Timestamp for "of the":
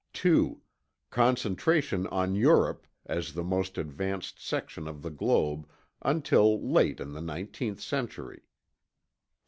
4.87-5.11